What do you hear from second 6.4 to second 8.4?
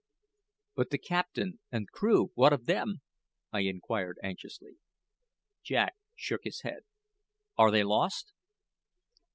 his head. "Are they lost?"